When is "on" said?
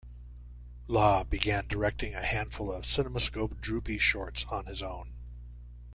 4.49-4.65